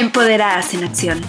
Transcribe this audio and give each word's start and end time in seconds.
Empoderadas 0.00 0.72
en 0.72 0.84
Acción. 0.84 1.20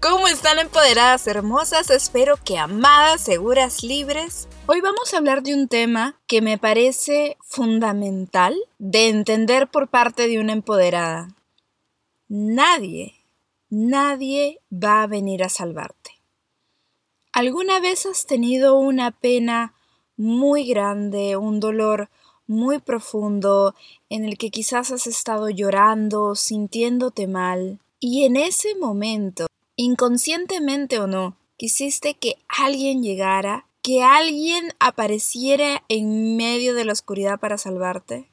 ¿Cómo 0.00 0.28
están 0.28 0.58
empoderadas 0.58 1.26
hermosas? 1.26 1.90
Espero 1.90 2.38
que 2.42 2.56
amadas, 2.56 3.20
seguras, 3.20 3.82
libres. 3.82 4.48
Hoy 4.64 4.80
vamos 4.80 5.12
a 5.12 5.18
hablar 5.18 5.42
de 5.42 5.52
un 5.52 5.68
tema 5.68 6.18
que 6.26 6.40
me 6.40 6.56
parece 6.56 7.36
fundamental 7.42 8.56
de 8.78 9.10
entender 9.10 9.68
por 9.68 9.88
parte 9.88 10.26
de 10.26 10.40
una 10.40 10.54
empoderada. 10.54 11.28
Nadie, 12.28 13.16
nadie 13.68 14.62
va 14.72 15.02
a 15.02 15.06
venir 15.06 15.44
a 15.44 15.50
salvarte. 15.50 16.12
¿Alguna 17.30 17.78
vez 17.78 18.06
has 18.06 18.24
tenido 18.24 18.76
una 18.76 19.10
pena 19.10 19.74
muy 20.16 20.66
grande, 20.66 21.36
un 21.36 21.60
dolor 21.60 22.08
muy 22.50 22.80
profundo 22.80 23.76
en 24.08 24.24
el 24.24 24.36
que 24.36 24.50
quizás 24.50 24.90
has 24.90 25.06
estado 25.06 25.48
llorando, 25.50 26.34
sintiéndote 26.34 27.28
mal, 27.28 27.78
y 28.00 28.24
en 28.24 28.34
ese 28.36 28.74
momento, 28.74 29.46
inconscientemente 29.76 30.98
o 30.98 31.06
no, 31.06 31.36
quisiste 31.56 32.14
que 32.14 32.34
alguien 32.48 33.04
llegara, 33.04 33.66
que 33.82 34.02
alguien 34.02 34.74
apareciera 34.80 35.84
en 35.88 36.36
medio 36.36 36.74
de 36.74 36.84
la 36.84 36.92
oscuridad 36.92 37.38
para 37.38 37.56
salvarte. 37.56 38.28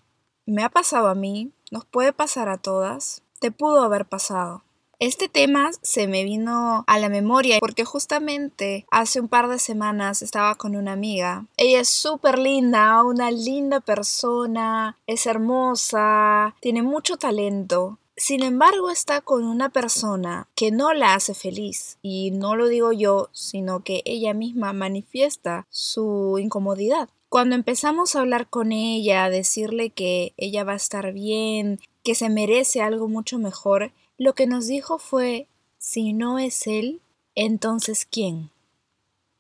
Me 0.47 0.63
ha 0.63 0.69
pasado 0.69 1.09
a 1.09 1.15
mí, 1.15 1.51
nos 1.69 1.85
puede 1.85 2.11
pasar 2.11 2.49
a 2.49 2.57
todas, 2.57 3.21
te 3.39 3.51
pudo 3.51 3.83
haber 3.83 4.05
pasado. 4.05 4.63
Este 4.99 5.29
tema 5.29 5.69
se 5.83 6.07
me 6.07 6.23
vino 6.23 6.83
a 6.87 6.97
la 6.97 7.07
memoria 7.07 7.59
porque 7.59 7.85
justamente 7.85 8.87
hace 8.89 9.19
un 9.19 9.27
par 9.27 9.47
de 9.47 9.59
semanas 9.59 10.23
estaba 10.23 10.55
con 10.55 10.75
una 10.75 10.93
amiga. 10.93 11.45
Ella 11.55 11.81
es 11.81 11.89
súper 11.89 12.39
linda, 12.39 13.03
una 13.03 13.29
linda 13.29 13.79
persona, 13.79 14.97
es 15.05 15.27
hermosa, 15.27 16.55
tiene 16.61 16.81
mucho 16.81 17.17
talento. 17.17 17.99
Sin 18.15 18.41
embargo, 18.41 18.89
está 18.89 19.21
con 19.21 19.43
una 19.45 19.69
persona 19.69 20.47
que 20.55 20.71
no 20.71 20.91
la 20.95 21.13
hace 21.13 21.35
feliz. 21.35 21.99
Y 22.01 22.31
no 22.31 22.55
lo 22.55 22.67
digo 22.67 22.91
yo, 22.91 23.29
sino 23.33 23.83
que 23.83 24.01
ella 24.03 24.33
misma 24.33 24.73
manifiesta 24.73 25.67
su 25.69 26.39
incomodidad. 26.41 27.07
Cuando 27.29 27.53
empezamos 27.53 28.15
a 28.15 28.21
hablar 28.21 28.47
con 28.49 28.71
ella, 28.71 29.25
a 29.25 29.29
decirle 29.29 29.91
que 29.91 30.33
ella 30.37 30.63
va 30.63 30.71
a 30.71 30.77
estar 30.77 31.13
bien, 31.13 31.79
que 32.01 32.15
se 32.15 32.29
merece 32.29 32.81
algo 32.81 33.07
mucho 33.07 33.37
mejor, 33.37 33.91
lo 34.17 34.33
que 34.33 34.47
nos 34.47 34.67
dijo 34.67 34.97
fue, 34.97 35.47
si 35.77 36.11
no 36.13 36.39
es 36.39 36.65
Él, 36.65 37.01
entonces 37.35 38.05
¿quién? 38.05 38.49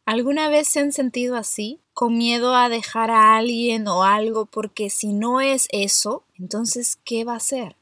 ¿Alguna 0.05 0.49
vez 0.49 0.67
se 0.67 0.79
han 0.79 0.93
sentido 0.93 1.35
así? 1.35 1.81
Con 1.93 2.17
miedo 2.17 2.55
a 2.55 2.69
dejar 2.69 3.09
a 3.09 3.35
alguien 3.37 3.87
o 3.87 4.03
algo 4.03 4.45
porque 4.45 4.89
si 4.89 5.13
no 5.13 5.41
es 5.41 5.67
eso, 5.71 6.23
entonces 6.37 6.99
¿qué 7.03 7.23
va 7.23 7.35
a 7.35 7.39
ser? 7.39 7.75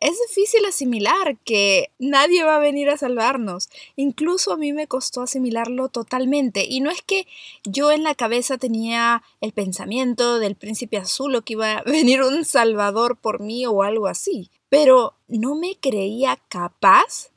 Es 0.00 0.18
difícil 0.26 0.64
asimilar 0.64 1.36
que 1.44 1.90
nadie 2.00 2.42
va 2.42 2.56
a 2.56 2.60
venir 2.60 2.90
a 2.90 2.96
salvarnos. 2.96 3.68
Incluso 3.94 4.52
a 4.52 4.56
mí 4.56 4.72
me 4.72 4.88
costó 4.88 5.20
asimilarlo 5.20 5.90
totalmente. 5.90 6.64
Y 6.68 6.80
no 6.80 6.90
es 6.90 7.02
que 7.02 7.28
yo 7.62 7.92
en 7.92 8.02
la 8.02 8.16
cabeza 8.16 8.58
tenía 8.58 9.22
el 9.40 9.52
pensamiento 9.52 10.40
del 10.40 10.56
príncipe 10.56 10.96
azul 10.96 11.36
o 11.36 11.42
que 11.42 11.52
iba 11.52 11.74
a 11.74 11.82
venir 11.86 12.22
un 12.22 12.44
salvador 12.44 13.16
por 13.16 13.38
mí 13.38 13.64
o 13.64 13.84
algo 13.84 14.08
así 14.08 14.50
pero 14.72 15.18
no 15.28 15.54
me 15.54 15.78
creía 15.78 16.38
capaz 16.48 17.30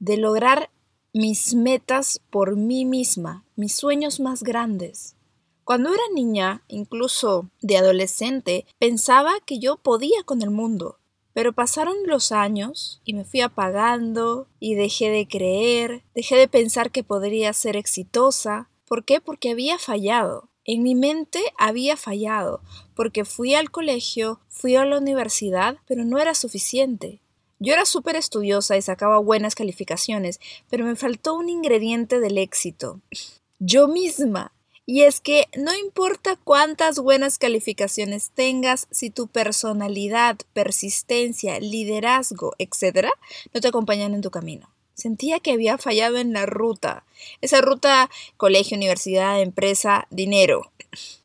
de 0.00 0.18
lograr 0.18 0.68
mis 1.14 1.54
metas 1.54 2.20
por 2.28 2.56
mí 2.56 2.84
misma, 2.84 3.46
mis 3.56 3.74
sueños 3.74 4.20
más 4.20 4.42
grandes. 4.42 5.16
Cuando 5.64 5.94
era 5.94 6.02
niña, 6.14 6.62
incluso 6.68 7.48
de 7.62 7.78
adolescente, 7.78 8.66
pensaba 8.78 9.32
que 9.46 9.58
yo 9.58 9.78
podía 9.78 10.24
con 10.26 10.42
el 10.42 10.50
mundo, 10.50 10.98
pero 11.32 11.54
pasaron 11.54 11.96
los 12.04 12.32
años 12.32 13.00
y 13.02 13.14
me 13.14 13.24
fui 13.24 13.40
apagando 13.40 14.48
y 14.60 14.74
dejé 14.74 15.08
de 15.08 15.26
creer, 15.26 16.04
dejé 16.14 16.36
de 16.36 16.48
pensar 16.48 16.90
que 16.90 17.02
podría 17.02 17.54
ser 17.54 17.78
exitosa. 17.78 18.68
¿Por 18.86 19.06
qué? 19.06 19.22
Porque 19.22 19.52
había 19.52 19.78
fallado. 19.78 20.50
En 20.66 20.82
mi 20.82 20.94
mente 20.94 21.40
había 21.56 21.96
fallado, 21.96 22.60
porque 22.94 23.24
fui 23.24 23.54
al 23.54 23.70
colegio, 23.70 24.40
fui 24.48 24.76
a 24.76 24.84
la 24.84 24.98
universidad, 24.98 25.76
pero 25.86 26.04
no 26.04 26.18
era 26.18 26.34
suficiente. 26.34 27.20
Yo 27.58 27.72
era 27.72 27.86
súper 27.86 28.16
estudiosa 28.16 28.76
y 28.76 28.82
sacaba 28.82 29.18
buenas 29.18 29.54
calificaciones, 29.54 30.40
pero 30.68 30.84
me 30.84 30.96
faltó 30.96 31.34
un 31.34 31.48
ingrediente 31.48 32.20
del 32.20 32.38
éxito. 32.38 33.00
Yo 33.58 33.88
misma. 33.88 34.52
Y 34.86 35.02
es 35.02 35.20
que 35.20 35.46
no 35.56 35.74
importa 35.74 36.36
cuántas 36.36 36.98
buenas 36.98 37.38
calificaciones 37.38 38.30
tengas, 38.34 38.86
si 38.90 39.08
tu 39.08 39.28
personalidad, 39.28 40.36
persistencia, 40.52 41.58
liderazgo, 41.58 42.54
etc., 42.58 43.08
no 43.54 43.62
te 43.62 43.68
acompañan 43.68 44.12
en 44.12 44.20
tu 44.20 44.30
camino. 44.30 44.68
Sentía 44.92 45.40
que 45.40 45.52
había 45.52 45.78
fallado 45.78 46.18
en 46.18 46.32
la 46.32 46.46
ruta. 46.46 47.04
Esa 47.40 47.60
ruta 47.60 48.10
colegio, 48.36 48.76
universidad, 48.76 49.40
empresa, 49.40 50.06
dinero. 50.10 50.70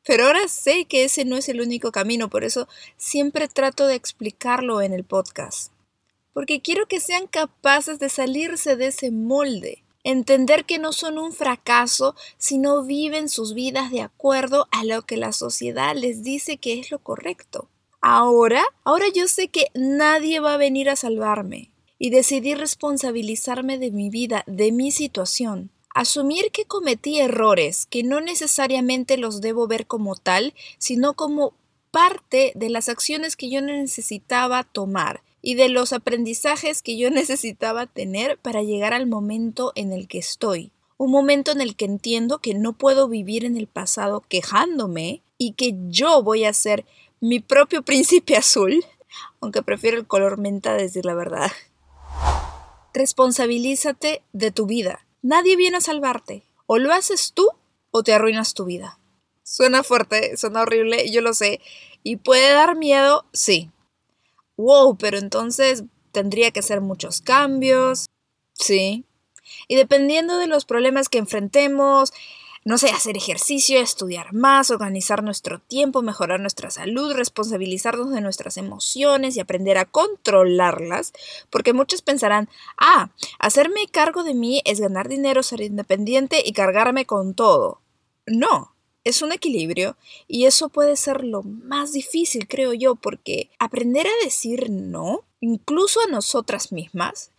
Pero 0.06 0.26
ahora 0.26 0.48
sé 0.48 0.86
que 0.86 1.04
ese 1.04 1.26
no 1.26 1.38
es 1.38 1.50
el 1.50 1.62
único 1.62 1.92
camino, 1.92 2.30
por 2.30 2.44
eso 2.44 2.68
siempre 2.98 3.48
trato 3.48 3.88
de 3.88 3.96
explicarlo 3.96 4.82
en 4.82 4.94
el 4.94 5.04
podcast. 5.04 5.72
Porque 6.34 6.62
quiero 6.62 6.88
que 6.88 7.00
sean 7.00 7.28
capaces 7.28 8.00
de 8.00 8.10
salirse 8.10 8.76
de 8.76 8.88
ese 8.88 9.12
molde, 9.12 9.84
entender 10.04 10.66
que 10.66 10.80
no 10.80 10.94
son 10.94 11.18
un 11.18 11.34
fracaso, 11.34 12.16
sino 12.38 12.84
viven 12.84 13.30
sus 13.30 13.54
vidas 13.54 13.92
de 13.92 14.02
acuerdo 14.02 14.68
a 14.72 14.84
lo 14.86 15.02
que 15.04 15.18
la 15.18 15.34
sociedad 15.34 15.96
les 15.96 16.24
dice 16.24 16.58
que 16.58 16.80
es 16.80 16.92
lo 16.92 17.00
correcto. 17.00 17.70
Ahora, 18.02 18.64
ahora 18.84 19.06
yo 19.14 19.28
sé 19.28 19.50
que 19.50 19.68
nadie 19.74 20.40
va 20.40 20.54
a 20.54 20.58
venir 20.58 20.90
a 20.90 20.96
salvarme 20.96 21.72
y 21.98 22.12
decidí 22.12 22.56
responsabilizarme 22.56 23.78
de 23.78 23.92
mi 23.92 24.10
vida, 24.10 24.44
de 24.48 24.72
mi 24.72 24.92
situación. 24.92 25.70
Asumir 25.94 26.52
que 26.52 26.66
cometí 26.66 27.20
errores, 27.20 27.88
que 27.88 28.04
no 28.04 28.22
necesariamente 28.22 29.18
los 29.18 29.42
debo 29.42 29.68
ver 29.68 29.88
como 29.88 30.16
tal, 30.16 30.54
sino 30.78 31.14
como 31.14 31.54
parte 31.92 32.52
de 32.56 32.70
las 32.70 32.90
acciones 32.90 33.36
que 33.36 33.50
yo 33.50 33.62
necesitaba 33.62 34.64
tomar 34.64 35.24
y 35.42 35.56
de 35.56 35.70
los 35.70 35.94
aprendizajes 35.94 36.82
que 36.82 36.98
yo 36.98 37.10
necesitaba 37.12 37.86
tener 37.86 38.38
para 38.38 38.62
llegar 38.64 38.94
al 38.94 39.08
momento 39.08 39.72
en 39.76 39.92
el 39.92 40.08
que 40.08 40.20
estoy. 40.20 40.72
Un 40.98 41.12
momento 41.12 41.52
en 41.52 41.62
el 41.62 41.76
que 41.76 41.86
entiendo 41.86 42.40
que 42.40 42.54
no 42.54 42.74
puedo 42.74 43.08
vivir 43.08 43.46
en 43.46 43.56
el 43.56 43.68
pasado 43.68 44.22
quejándome 44.28 45.22
y 45.38 45.54
que 45.54 45.74
yo 45.88 46.22
voy 46.22 46.44
a 46.44 46.54
ser 46.54 46.86
mi 47.22 47.40
propio 47.40 47.82
príncipe 47.86 48.36
azul, 48.36 48.84
aunque 49.42 49.64
prefiero 49.64 49.98
el 49.98 50.08
color 50.08 50.38
menta 50.38 50.74
decir 50.74 51.06
la 51.06 51.16
verdad. 51.16 51.52
Responsabilízate 52.94 54.24
de 54.34 54.52
tu 54.52 54.66
vida. 54.66 55.06
Nadie 55.22 55.56
viene 55.56 55.78
a 55.78 55.82
salvarte. 55.82 56.44
O 56.66 56.78
lo 56.78 56.94
haces 56.94 57.34
tú 57.34 57.50
o 57.92 58.04
te 58.04 58.14
arruinas 58.14 58.54
tu 58.54 58.66
vida. 58.66 59.00
Suena 59.44 59.84
fuerte, 59.84 60.38
suena 60.38 60.62
horrible, 60.62 61.10
yo 61.12 61.22
lo 61.22 61.34
sé. 61.34 61.60
¿Y 62.04 62.18
puede 62.18 62.54
dar 62.54 62.76
miedo? 62.76 63.26
Sí. 63.34 63.72
Wow, 64.58 64.98
pero 64.98 65.18
entonces 65.18 65.84
tendría 66.12 66.52
que 66.52 66.60
hacer 66.60 66.82
muchos 66.82 67.22
cambios. 67.22 68.10
Sí. 68.54 69.06
Y 69.68 69.76
dependiendo 69.76 70.38
de 70.38 70.48
los 70.48 70.66
problemas 70.66 71.10
que 71.10 71.18
enfrentemos, 71.18 72.14
no 72.70 72.78
sé, 72.78 72.92
hacer 72.92 73.18
ejercicio, 73.18 73.80
estudiar 73.80 74.32
más, 74.32 74.70
organizar 74.70 75.24
nuestro 75.24 75.58
tiempo, 75.58 76.04
mejorar 76.04 76.40
nuestra 76.40 76.70
salud, 76.70 77.16
responsabilizarnos 77.16 78.12
de 78.12 78.22
nuestras 78.22 78.58
emociones 78.58 79.36
y 79.36 79.40
aprender 79.40 79.80
a 79.80 79.86
controlarlas, 79.86 81.12
porque 81.50 81.74
muchos 81.74 82.04
pensarán, 82.04 82.48
ah, 82.78 83.10
hacerme 83.40 83.88
cargo 83.92 84.22
de 84.22 84.36
mí 84.36 84.62
es 84.66 84.80
ganar 84.80 85.10
dinero, 85.10 85.42
ser 85.42 85.62
independiente 85.62 86.44
y 86.46 86.54
cargarme 86.54 87.08
con 87.08 87.34
todo. 87.34 87.82
No, 88.28 88.76
es 89.04 89.24
un 89.24 89.32
equilibrio 89.32 89.98
y 90.28 90.46
eso 90.46 90.70
puede 90.70 90.96
ser 90.96 91.24
lo 91.24 91.42
más 91.42 91.92
difícil, 91.92 92.48
creo 92.48 92.74
yo, 92.74 92.94
porque 92.94 93.50
aprender 93.58 94.06
a 94.06 94.24
decir 94.24 94.70
no, 94.70 95.24
incluso 95.42 96.02
a 96.02 96.12
nosotras 96.12 96.72
mismas, 96.72 97.32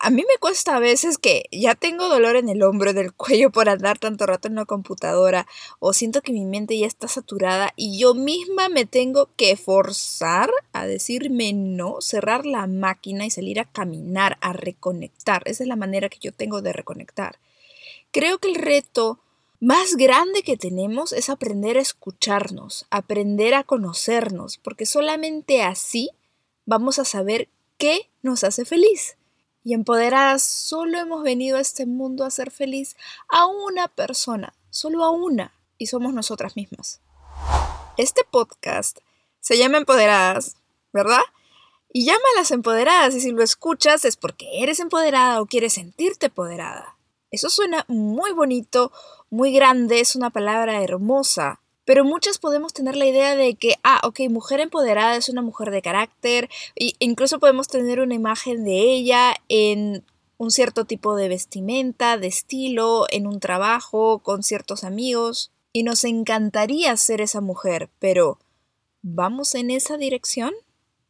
a 0.00 0.10
mí 0.10 0.22
me 0.22 0.38
cuesta 0.38 0.76
a 0.76 0.80
veces 0.80 1.18
que 1.18 1.44
ya 1.50 1.74
tengo 1.74 2.08
dolor 2.08 2.36
en 2.36 2.48
el 2.48 2.62
hombro, 2.62 2.92
del 2.92 3.12
cuello 3.12 3.50
por 3.50 3.68
andar 3.68 3.98
tanto 3.98 4.26
rato 4.26 4.48
en 4.48 4.54
la 4.54 4.64
computadora 4.64 5.46
o 5.78 5.92
siento 5.92 6.22
que 6.22 6.32
mi 6.32 6.44
mente 6.44 6.78
ya 6.78 6.86
está 6.86 7.08
saturada 7.08 7.72
y 7.76 7.98
yo 7.98 8.14
misma 8.14 8.68
me 8.68 8.86
tengo 8.86 9.30
que 9.36 9.56
forzar 9.56 10.50
a 10.72 10.86
decirme 10.86 11.52
no, 11.52 12.00
cerrar 12.00 12.46
la 12.46 12.66
máquina 12.66 13.26
y 13.26 13.30
salir 13.30 13.58
a 13.58 13.64
caminar, 13.64 14.38
a 14.40 14.52
reconectar. 14.52 15.42
Esa 15.44 15.64
es 15.64 15.68
la 15.68 15.76
manera 15.76 16.08
que 16.08 16.18
yo 16.20 16.32
tengo 16.32 16.62
de 16.62 16.72
reconectar. 16.72 17.38
Creo 18.12 18.38
que 18.38 18.48
el 18.48 18.54
reto 18.54 19.18
más 19.60 19.96
grande 19.96 20.42
que 20.42 20.56
tenemos 20.56 21.12
es 21.12 21.30
aprender 21.30 21.78
a 21.78 21.82
escucharnos, 21.82 22.86
aprender 22.90 23.54
a 23.54 23.64
conocernos, 23.64 24.58
porque 24.58 24.86
solamente 24.86 25.62
así 25.62 26.10
vamos 26.66 26.98
a 26.98 27.04
saber 27.04 27.48
qué 27.78 28.10
nos 28.22 28.44
hace 28.44 28.64
feliz 28.64 29.16
y 29.66 29.74
empoderadas 29.74 30.44
solo 30.44 30.96
hemos 30.96 31.24
venido 31.24 31.56
a 31.56 31.60
este 31.60 31.86
mundo 31.86 32.24
a 32.24 32.30
ser 32.30 32.52
feliz 32.52 32.94
a 33.28 33.46
una 33.46 33.88
persona, 33.88 34.54
solo 34.70 35.02
a 35.02 35.10
una, 35.10 35.54
y 35.76 35.88
somos 35.88 36.14
nosotras 36.14 36.54
mismas. 36.54 37.00
Este 37.96 38.22
podcast 38.30 39.00
se 39.40 39.58
llama 39.58 39.78
Empoderadas, 39.78 40.54
¿verdad? 40.92 41.22
Y 41.92 42.04
llama 42.04 42.22
a 42.32 42.38
las 42.38 42.52
empoderadas 42.52 43.16
y 43.16 43.20
si 43.20 43.32
lo 43.32 43.42
escuchas 43.42 44.04
es 44.04 44.16
porque 44.16 44.62
eres 44.62 44.78
empoderada 44.78 45.40
o 45.40 45.46
quieres 45.46 45.72
sentirte 45.72 46.26
empoderada. 46.26 46.96
Eso 47.32 47.50
suena 47.50 47.84
muy 47.88 48.30
bonito, 48.30 48.92
muy 49.30 49.52
grande, 49.52 49.98
es 49.98 50.14
una 50.14 50.30
palabra 50.30 50.80
hermosa, 50.80 51.60
pero 51.86 52.04
muchas 52.04 52.38
podemos 52.38 52.74
tener 52.74 52.96
la 52.96 53.06
idea 53.06 53.36
de 53.36 53.54
que, 53.54 53.76
ah, 53.84 54.00
ok, 54.02 54.20
mujer 54.28 54.60
empoderada 54.60 55.16
es 55.16 55.30
una 55.30 55.40
mujer 55.40 55.70
de 55.70 55.80
carácter, 55.80 56.50
e 56.74 56.92
incluso 56.98 57.38
podemos 57.38 57.68
tener 57.68 58.00
una 58.00 58.14
imagen 58.14 58.64
de 58.64 58.92
ella 58.92 59.34
en 59.48 60.04
un 60.36 60.50
cierto 60.50 60.84
tipo 60.84 61.14
de 61.14 61.28
vestimenta, 61.28 62.18
de 62.18 62.26
estilo, 62.26 63.06
en 63.08 63.26
un 63.26 63.40
trabajo, 63.40 64.18
con 64.18 64.42
ciertos 64.42 64.82
amigos, 64.82 65.52
y 65.72 65.84
nos 65.84 66.04
encantaría 66.04 66.96
ser 66.96 67.20
esa 67.20 67.40
mujer, 67.40 67.88
pero 68.00 68.38
¿vamos 69.02 69.54
en 69.54 69.70
esa 69.70 69.96
dirección? 69.96 70.52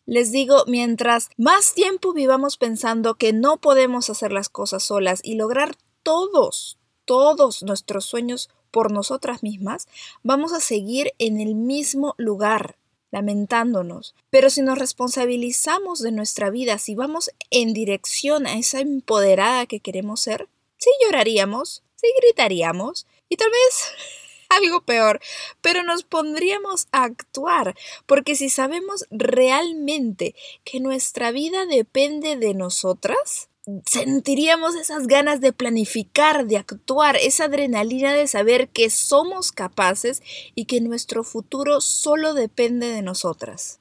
Les 0.05 0.31
digo, 0.31 0.65
mientras 0.67 1.31
más 1.39 1.73
tiempo 1.73 2.13
vivamos 2.13 2.59
pensando 2.59 3.15
que 3.15 3.33
no 3.33 3.57
podemos 3.57 4.11
hacer 4.11 4.31
las 4.31 4.51
cosas 4.51 4.85
solas 4.85 5.21
y 5.25 5.37
lograr 5.37 5.75
todos, 6.03 6.79
todos 7.07 7.63
nuestros 7.63 8.05
sueños 8.05 8.51
por 8.77 8.93
nosotras 8.93 9.43
mismas, 9.43 9.89
vamos 10.23 10.53
a 10.53 10.61
seguir 10.61 11.15
en 11.19 11.41
el 11.41 11.55
mismo 11.55 12.15
lugar, 12.19 12.77
lamentándonos. 13.11 14.15
Pero 14.29 14.51
si 14.51 14.61
nos 14.61 14.77
responsabilizamos 14.77 16.01
de 16.01 16.13
nuestra 16.13 16.51
vida, 16.51 16.77
si 16.77 16.95
vamos 16.95 17.31
en 17.49 17.73
dirección 17.73 18.47
a 18.47 18.59
esa 18.59 18.81
empoderada 18.81 19.65
que 19.65 19.81
queremos 19.81 20.21
ser, 20.21 20.51
sí 20.77 20.91
lloraríamos, 21.03 21.85
sí 21.95 22.09
gritaríamos 22.21 23.07
y 23.31 23.37
tal 23.39 23.49
vez 23.49 23.93
algo 24.51 24.83
peor, 24.83 25.23
pero 25.63 25.83
nos 25.83 26.03
pondríamos 26.03 26.87
a 26.93 27.05
actuar, 27.05 27.75
porque 28.05 28.37
si 28.37 28.51
sabemos 28.51 29.07
realmente 29.11 30.35
que 30.65 30.81
nuestra 30.81 31.31
vida 31.31 31.65
depende 31.65 32.37
de 32.37 32.53
nosotras, 32.53 33.49
sentiríamos 33.85 34.77
esas 34.77 35.07
ganas 35.07 35.41
de 35.41 35.53
planificar, 35.53 36.47
de 36.47 36.57
actuar, 36.57 37.17
esa 37.17 37.45
adrenalina 37.45 38.15
de 38.15 38.29
saber 38.29 38.69
que 38.69 38.91
somos 38.91 39.53
capaces 39.53 40.23
y 40.55 40.67
que 40.67 40.81
nuestro 40.81 41.25
futuro 41.25 41.81
solo 41.81 42.35
depende 42.35 42.89
de 42.89 43.03
nosotras. 43.03 43.81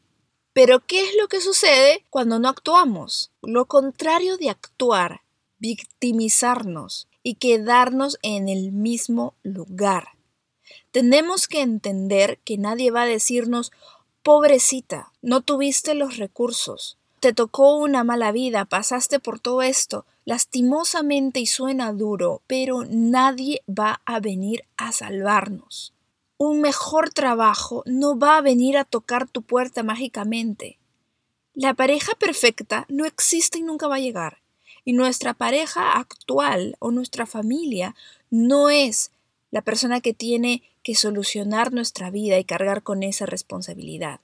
Pero 0.53 0.79
¿qué 0.85 1.03
es 1.03 1.15
lo 1.19 1.27
que 1.27 1.41
sucede 1.41 2.05
cuando 2.09 2.39
no 2.39 2.49
actuamos? 2.49 3.31
Lo 3.41 3.65
contrario 3.65 4.37
de 4.37 4.49
actuar, 4.49 5.21
victimizarnos 5.59 7.07
y 7.21 7.35
quedarnos 7.35 8.17
en 8.21 8.49
el 8.49 8.71
mismo 8.71 9.35
lugar. 9.43 10.09
Tenemos 10.91 11.47
que 11.47 11.61
entender 11.61 12.39
que 12.43 12.57
nadie 12.57 12.89
va 12.89 13.03
a 13.03 13.07
decirnos, 13.07 13.71
pobrecita, 14.23 15.11
no 15.21 15.41
tuviste 15.41 15.93
los 15.93 16.17
recursos, 16.17 16.97
te 17.25 17.33
tocó 17.33 17.77
una 17.77 18.03
mala 18.03 18.31
vida, 18.31 18.65
pasaste 18.65 19.19
por 19.19 19.39
todo 19.39 19.63
esto, 19.63 20.05
lastimosamente 20.25 21.39
y 21.39 21.47
suena 21.47 21.91
duro, 21.91 22.43
pero 22.45 22.83
nadie 22.87 23.63
va 23.67 24.03
a 24.05 24.19
venir 24.19 24.65
a 24.77 24.91
salvarnos. 24.91 25.95
Un 26.37 26.61
mejor 26.61 27.09
trabajo 27.09 27.81
no 27.87 28.19
va 28.19 28.37
a 28.37 28.41
venir 28.41 28.77
a 28.77 28.83
tocar 28.83 29.27
tu 29.27 29.41
puerta 29.41 29.81
mágicamente. 29.81 30.77
La 31.55 31.73
pareja 31.73 32.13
perfecta 32.13 32.85
no 32.89 33.05
existe 33.05 33.57
y 33.57 33.63
nunca 33.63 33.87
va 33.87 33.95
a 33.95 34.01
llegar. 34.01 34.43
Y 34.83 34.93
nuestra 34.93 35.33
pareja 35.33 35.93
actual 35.93 36.75
o 36.77 36.91
nuestra 36.91 37.25
familia 37.25 37.95
no 38.29 38.69
es 38.69 39.09
la 39.49 39.63
persona 39.63 39.99
que 39.99 40.13
tiene 40.13 40.61
que 40.83 40.93
solucionar 40.93 41.73
nuestra 41.73 42.11
vida 42.11 42.37
y 42.37 42.43
cargar 42.43 42.83
con 42.83 43.01
esa 43.01 43.25
responsabilidad. 43.25 44.19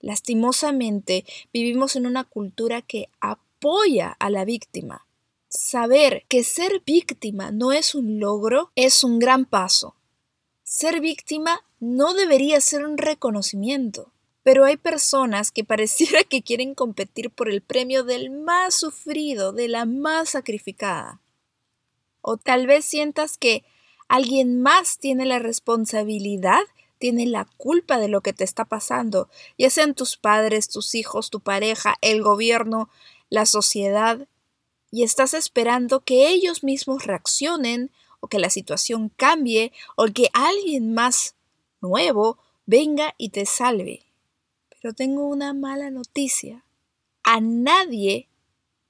Lastimosamente, 0.00 1.24
vivimos 1.52 1.96
en 1.96 2.06
una 2.06 2.24
cultura 2.24 2.82
que 2.82 3.08
apoya 3.20 4.16
a 4.18 4.30
la 4.30 4.44
víctima. 4.44 5.06
Saber 5.48 6.24
que 6.28 6.44
ser 6.44 6.82
víctima 6.84 7.50
no 7.50 7.72
es 7.72 7.94
un 7.94 8.20
logro 8.20 8.70
es 8.74 9.04
un 9.04 9.18
gran 9.18 9.44
paso. 9.44 9.94
Ser 10.62 11.00
víctima 11.00 11.64
no 11.80 12.14
debería 12.14 12.60
ser 12.60 12.84
un 12.84 12.98
reconocimiento. 12.98 14.12
Pero 14.42 14.64
hay 14.64 14.76
personas 14.76 15.50
que 15.50 15.64
pareciera 15.64 16.22
que 16.22 16.42
quieren 16.42 16.74
competir 16.74 17.30
por 17.30 17.48
el 17.48 17.62
premio 17.62 18.04
del 18.04 18.30
más 18.30 18.76
sufrido, 18.76 19.52
de 19.52 19.66
la 19.66 19.86
más 19.86 20.30
sacrificada. 20.30 21.20
O 22.20 22.36
tal 22.36 22.66
vez 22.66 22.84
sientas 22.84 23.38
que 23.38 23.64
alguien 24.08 24.62
más 24.62 24.98
tiene 24.98 25.26
la 25.26 25.40
responsabilidad 25.40 26.60
tiene 27.06 27.26
la 27.26 27.44
culpa 27.56 28.00
de 28.00 28.08
lo 28.08 28.20
que 28.20 28.32
te 28.32 28.42
está 28.42 28.64
pasando, 28.64 29.28
ya 29.56 29.70
sean 29.70 29.94
tus 29.94 30.16
padres, 30.16 30.68
tus 30.68 30.96
hijos, 30.96 31.30
tu 31.30 31.38
pareja, 31.38 31.94
el 32.00 32.20
gobierno, 32.20 32.90
la 33.30 33.46
sociedad, 33.46 34.26
y 34.90 35.04
estás 35.04 35.32
esperando 35.32 36.00
que 36.00 36.30
ellos 36.30 36.64
mismos 36.64 37.06
reaccionen 37.06 37.92
o 38.18 38.26
que 38.26 38.40
la 38.40 38.50
situación 38.50 39.08
cambie 39.08 39.72
o 39.94 40.06
que 40.06 40.30
alguien 40.32 40.94
más 40.94 41.36
nuevo 41.80 42.38
venga 42.66 43.14
y 43.18 43.28
te 43.28 43.46
salve. 43.46 44.04
Pero 44.68 44.92
tengo 44.92 45.28
una 45.28 45.54
mala 45.54 45.92
noticia. 45.92 46.64
A 47.22 47.40
nadie, 47.40 48.28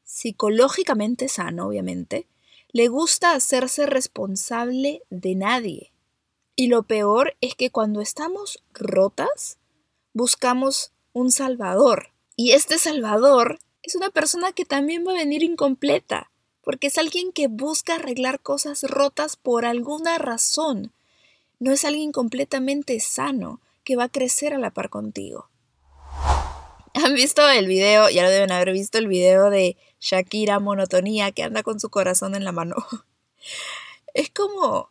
psicológicamente 0.05 1.29
sano, 1.29 1.67
obviamente, 1.67 2.27
le 2.73 2.89
gusta 2.89 3.33
hacerse 3.33 3.85
responsable 3.85 5.03
de 5.11 5.35
nadie. 5.35 5.93
Y 6.59 6.69
lo 6.69 6.85
peor 6.85 7.37
es 7.43 7.55
que 7.55 7.71
cuando 7.71 8.01
estamos 8.01 8.63
rotas, 8.73 9.59
buscamos 10.15 10.93
un 11.13 11.31
salvador. 11.31 12.13
Y 12.35 12.53
este 12.53 12.79
salvador 12.79 13.59
es 13.83 13.95
una 13.95 14.09
persona 14.09 14.53
que 14.53 14.65
también 14.65 15.07
va 15.07 15.13
a 15.13 15.17
venir 15.17 15.43
incompleta, 15.43 16.31
porque 16.63 16.87
es 16.87 16.97
alguien 16.97 17.33
que 17.33 17.49
busca 17.49 17.97
arreglar 17.97 18.41
cosas 18.41 18.85
rotas 18.85 19.37
por 19.37 19.67
alguna 19.67 20.17
razón. 20.17 20.93
No 21.59 21.73
es 21.73 21.85
alguien 21.85 22.11
completamente 22.11 23.01
sano 23.01 23.61
que 23.85 23.97
va 23.97 24.05
a 24.05 24.09
crecer 24.09 24.55
a 24.55 24.59
la 24.59 24.71
par 24.71 24.89
contigo. 24.89 25.51
¿Han 26.95 27.15
visto 27.15 27.47
el 27.51 27.67
video? 27.67 28.09
Ya 28.09 28.23
lo 28.23 28.31
deben 28.31 28.51
haber 28.51 28.73
visto 28.73 28.97
el 28.97 29.09
video 29.09 29.51
de 29.51 29.77
Shakira 30.01 30.59
Monotonía 30.59 31.33
que 31.33 31.43
anda 31.43 31.63
con 31.63 31.81
su 31.81 31.91
corazón 31.91 32.35
en 32.35 32.45
la 32.45 32.53
mano. 32.53 32.77
Es 34.15 34.31
como 34.31 34.89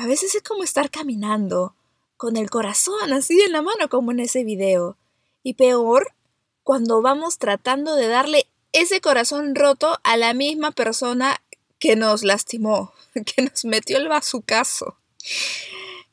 a 0.00 0.06
veces 0.06 0.34
es 0.34 0.42
como 0.42 0.64
estar 0.64 0.90
caminando 0.90 1.74
con 2.16 2.38
el 2.38 2.48
corazón 2.48 3.12
así 3.12 3.38
en 3.42 3.52
la 3.52 3.60
mano 3.60 3.90
como 3.90 4.12
en 4.12 4.20
ese 4.20 4.44
video. 4.44 4.96
Y 5.42 5.54
peor, 5.54 6.14
cuando 6.62 7.02
vamos 7.02 7.36
tratando 7.36 7.94
de 7.96 8.08
darle 8.08 8.46
ese 8.72 9.02
corazón 9.02 9.54
roto 9.54 9.98
a 10.02 10.16
la 10.16 10.32
misma 10.32 10.70
persona 10.70 11.42
que 11.78 11.96
nos 11.96 12.22
lastimó, 12.22 12.94
que 13.26 13.42
nos 13.42 13.66
metió 13.66 13.98
el 13.98 14.08
bazucazo. 14.08 14.96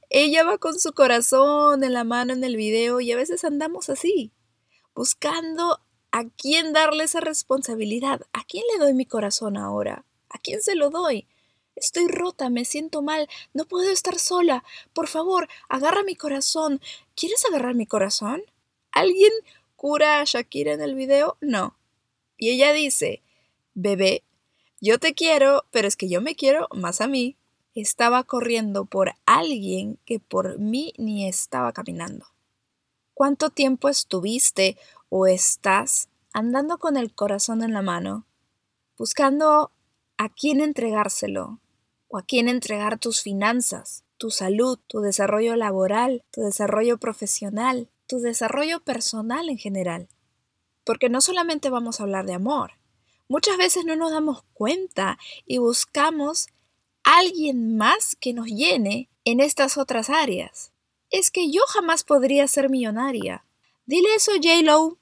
Ella 0.10 0.44
va 0.44 0.58
con 0.58 0.82
su 0.82 0.92
corazón 0.92 1.82
en 1.86 1.94
la 1.94 2.04
mano 2.04 2.34
en 2.34 2.44
el 2.44 2.58
video 2.58 3.00
y 3.00 3.14
a 3.14 3.16
veces 3.16 3.46
andamos 3.46 3.90
así, 3.90 4.34
buscando 4.96 5.80
a 6.12 6.26
quién 6.26 6.74
darle 6.74 7.06
esa 7.06 7.22
responsabilidad. 7.22 8.20
¿A 8.34 8.44
quién 8.44 8.66
le 8.74 8.84
doy 8.84 8.94
mi 8.94 9.06
corazón 9.06 9.56
ahora? 9.56 10.04
¿A 10.28 10.40
quién 10.40 10.62
se 10.62 10.76
lo 10.76 10.90
doy? 10.90 11.26
Estoy 11.78 12.08
rota, 12.08 12.50
me 12.50 12.66
siento 12.66 13.02
mal, 13.02 13.30
no 13.54 13.66
puedo 13.66 13.90
estar 13.92 14.18
sola. 14.18 14.64
Por 14.94 15.08
favor, 15.08 15.48
agarra 15.70 16.04
mi 16.04 16.16
corazón. 16.16 16.82
¿Quieres 17.16 17.46
agarrar 17.46 17.76
mi 17.76 17.86
corazón? 17.86 18.42
¿Alguien 18.92 19.32
cura 19.76 20.20
a 20.20 20.24
Shakira 20.26 20.74
en 20.74 20.82
el 20.82 20.96
video? 20.96 21.38
No. 21.40 21.78
Y 22.36 22.50
ella 22.50 22.74
dice, 22.74 23.22
bebé, 23.76 24.24
yo 24.82 25.00
te 25.00 25.14
quiero, 25.14 25.66
pero 25.72 25.88
es 25.88 25.96
que 25.96 26.10
yo 26.10 26.20
me 26.20 26.36
quiero 26.36 26.68
más 26.72 27.00
a 27.00 27.08
mí. 27.08 27.38
Estaba 27.76 28.24
corriendo 28.24 28.86
por 28.86 29.12
alguien 29.26 30.00
que 30.06 30.20
por 30.20 30.58
mí 30.58 30.94
ni 30.98 31.28
estaba 31.28 31.74
caminando. 31.74 32.26
¿Cuánto 33.14 33.52
tiempo 33.52 33.88
estuviste 33.88 34.78
o 35.10 35.28
estás 35.28 36.10
andando 36.34 36.80
con 36.80 36.98
el 36.98 37.14
corazón 37.14 37.64
en 37.64 37.74
la 37.74 37.84
mano? 37.84 38.26
buscando 38.98 39.72
a 40.18 40.30
quién 40.30 40.60
entregárselo 40.60 41.60
o 42.08 42.18
a 42.18 42.24
quién 42.24 42.50
entregar 42.50 43.00
tus 43.00 43.22
finanzas, 43.22 44.04
tu 44.18 44.32
salud, 44.32 44.80
tu 44.88 45.00
desarrollo 45.02 45.56
laboral, 45.56 46.24
tu 46.32 46.42
desarrollo 46.42 46.98
profesional, 46.98 47.90
tu 48.08 48.20
desarrollo 48.20 48.80
personal 48.80 49.50
en 49.50 49.58
general. 49.58 50.08
Porque 50.84 51.10
no 51.10 51.22
solamente 51.22 51.70
vamos 51.70 52.00
a 52.00 52.04
hablar 52.04 52.26
de 52.26 52.34
amor, 52.34 52.74
muchas 53.28 53.58
veces 53.58 53.86
no 53.86 53.96
nos 53.96 54.12
damos 54.12 54.44
cuenta 54.54 55.18
y 55.46 55.58
buscamos 55.58 56.48
alguien 57.04 57.78
más 57.78 58.16
que 58.16 58.34
nos 58.34 58.48
llene 58.48 59.10
en 59.24 59.40
estas 59.40 59.78
otras 59.78 60.10
áreas. 60.10 60.72
Es 61.10 61.32
que 61.32 61.52
yo 61.52 61.62
jamás 61.68 62.04
podría 62.04 62.48
ser 62.48 62.70
millonaria. 62.70 63.46
Dile 63.86 64.16
eso 64.16 64.32
a 64.32 64.36
J-Lo. 64.36 64.98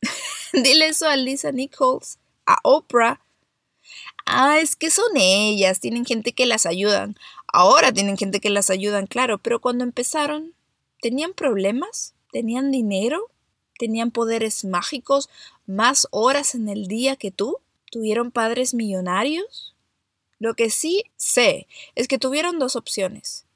Dile 0.52 0.88
eso 0.88 1.06
a 1.06 1.16
Lisa 1.16 1.52
Nichols, 1.52 2.18
a 2.46 2.58
Oprah. 2.62 3.20
Ah, 4.26 4.58
es 4.60 4.76
que 4.76 4.90
son 4.90 5.16
ellas, 5.16 5.80
tienen 5.80 6.04
gente 6.04 6.32
que 6.32 6.46
las 6.46 6.66
ayudan. 6.66 7.16
Ahora 7.52 7.92
tienen 7.92 8.16
gente 8.16 8.40
que 8.40 8.50
las 8.50 8.70
ayudan, 8.70 9.06
claro, 9.06 9.38
pero 9.38 9.60
cuando 9.60 9.84
empezaron, 9.84 10.54
¿tenían 11.00 11.32
problemas? 11.32 12.14
¿Tenían 12.32 12.70
dinero? 12.70 13.30
¿Tenían 13.78 14.10
poderes 14.10 14.64
mágicos? 14.64 15.28
¿Más 15.66 16.06
horas 16.10 16.54
en 16.54 16.68
el 16.68 16.86
día 16.86 17.16
que 17.16 17.30
tú? 17.30 17.58
¿Tuvieron 17.90 18.30
padres 18.30 18.74
millonarios? 18.74 19.74
Lo 20.38 20.54
que 20.54 20.70
sí 20.70 21.04
sé 21.16 21.66
es 21.94 22.08
que 22.08 22.18
tuvieron 22.18 22.58
dos 22.58 22.76
opciones. 22.76 23.46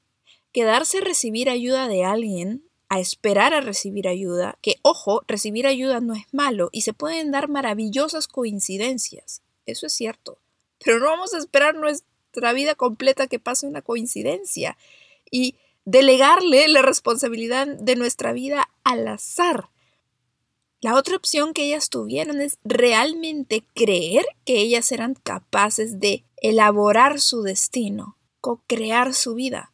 Quedarse 0.52 0.99
a 0.99 1.02
recibir 1.02 1.49
ayuda 1.49 1.88
de 1.88 2.04
alguien, 2.04 2.64
a 2.88 3.00
esperar 3.00 3.54
a 3.54 3.61
recibir 3.61 4.06
ayuda, 4.06 4.59
que 4.61 4.76
ojo, 4.83 5.23
recibir 5.26 5.66
ayuda 5.66 6.00
no 6.00 6.14
es 6.14 6.26
malo 6.33 6.68
y 6.73 6.83
se 6.83 6.92
pueden 6.92 7.30
dar 7.30 7.49
maravillosas 7.49 8.28
coincidencias. 8.28 9.42
Eso 9.66 9.87
es 9.87 9.92
cierto. 9.92 10.38
Pero 10.84 11.00
no 11.00 11.06
vamos 11.06 11.34
a 11.34 11.38
esperar 11.38 11.74
nuestra 11.74 12.52
vida 12.52 12.74
completa 12.74 13.26
que 13.26 13.38
pase 13.38 13.66
una 13.66 13.82
coincidencia 13.82 14.76
y 15.30 15.56
delegarle 15.84 16.68
la 16.68 16.82
responsabilidad 16.82 17.66
de 17.66 17.96
nuestra 17.96 18.32
vida 18.32 18.68
al 18.84 19.06
azar. 19.08 19.70
La 20.80 20.96
otra 20.96 21.16
opción 21.16 21.54
que 21.54 21.64
ellas 21.64 21.88
tuvieron 21.88 22.42
es 22.42 22.58
realmente 22.62 23.64
creer 23.74 24.26
que 24.44 24.58
ellas 24.58 24.92
eran 24.92 25.14
capaces 25.14 25.98
de 25.98 26.24
elaborar 26.36 27.22
su 27.22 27.42
destino, 27.42 28.18
co-crear 28.42 29.14
su 29.14 29.34
vida. 29.34 29.72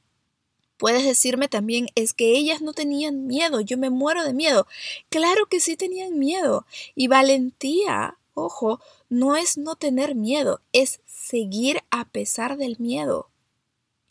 Puedes 0.77 1.05
decirme 1.05 1.49
también, 1.49 1.89
es 1.97 2.15
que 2.15 2.39
ellas 2.39 2.63
no 2.63 2.73
tenían 2.73 3.27
miedo, 3.27 3.61
yo 3.61 3.77
me 3.77 3.91
muero 3.91 4.23
de 4.23 4.33
miedo. 4.33 4.69
Claro 5.09 5.47
que 5.47 5.59
sí 5.59 5.77
tenían 5.77 6.19
miedo. 6.19 6.65
Y 6.95 7.09
valentía, 7.09 8.17
ojo, 8.41 8.81
no 9.09 9.37
es 9.37 9.57
no 9.57 9.77
tener 9.77 10.15
miedo, 10.15 10.61
es 10.73 11.01
seguir 11.07 11.81
a 11.91 12.05
pesar 12.07 12.57
del 12.57 12.77
miedo. 12.79 13.31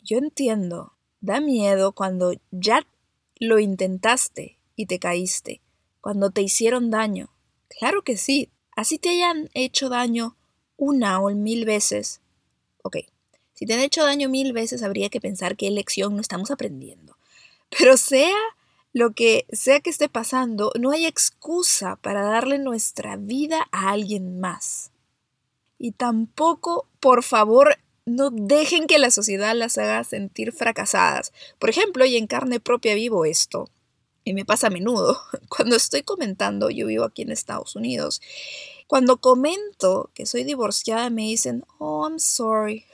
Yo 0.02 0.18
entiendo, 0.18 0.94
da 1.20 1.40
miedo 1.40 1.92
cuando 1.92 2.32
ya 2.50 2.86
lo 3.38 3.58
intentaste 3.58 4.58
y 4.76 4.86
te 4.86 4.98
caíste, 4.98 5.60
cuando 6.00 6.30
te 6.30 6.42
hicieron 6.42 6.90
daño. 6.90 7.30
Claro 7.68 8.02
que 8.02 8.16
sí, 8.16 8.50
así 8.76 8.98
te 8.98 9.10
hayan 9.10 9.50
hecho 9.54 9.88
daño 9.88 10.36
una 10.76 11.20
o 11.20 11.30
mil 11.30 11.64
veces. 11.64 12.20
Ok, 12.82 12.96
si 13.52 13.66
te 13.66 13.74
han 13.74 13.80
hecho 13.80 14.02
daño 14.02 14.28
mil 14.28 14.52
veces 14.52 14.82
habría 14.82 15.10
que 15.10 15.20
pensar 15.20 15.56
qué 15.56 15.70
lección 15.70 16.14
no 16.14 16.20
estamos 16.22 16.50
aprendiendo. 16.50 17.16
Pero 17.78 17.96
sea 17.96 18.36
lo 18.92 19.12
que 19.12 19.46
sea 19.52 19.80
que 19.80 19.90
esté 19.90 20.08
pasando, 20.08 20.72
no 20.78 20.90
hay 20.90 21.06
excusa 21.06 21.96
para 21.96 22.22
darle 22.22 22.58
nuestra 22.58 23.16
vida 23.16 23.68
a 23.72 23.90
alguien 23.90 24.40
más. 24.40 24.90
Y 25.78 25.92
tampoco, 25.92 26.88
por 26.98 27.22
favor, 27.22 27.78
no 28.04 28.30
dejen 28.30 28.86
que 28.86 28.98
la 28.98 29.10
sociedad 29.10 29.54
las 29.54 29.78
haga 29.78 30.02
sentir 30.04 30.52
fracasadas. 30.52 31.32
Por 31.58 31.70
ejemplo, 31.70 32.04
y 32.04 32.16
en 32.16 32.26
carne 32.26 32.60
propia 32.60 32.94
vivo 32.94 33.24
esto, 33.24 33.70
y 34.24 34.34
me 34.34 34.44
pasa 34.44 34.66
a 34.66 34.70
menudo, 34.70 35.20
cuando 35.48 35.76
estoy 35.76 36.02
comentando, 36.02 36.70
yo 36.70 36.86
vivo 36.86 37.04
aquí 37.04 37.22
en 37.22 37.30
Estados 37.30 37.76
Unidos, 37.76 38.20
cuando 38.86 39.20
comento 39.20 40.10
que 40.14 40.26
soy 40.26 40.42
divorciada 40.42 41.10
me 41.10 41.22
dicen, 41.22 41.64
oh, 41.78 42.06
I'm 42.06 42.18
sorry. 42.18 42.84